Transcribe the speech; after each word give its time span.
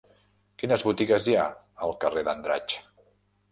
Quines 0.63 0.85
botigues 0.87 1.27
hi 1.33 1.37
ha 1.37 1.45
al 1.89 1.95
carrer 2.07 2.27
d'Andratx? 2.31 2.81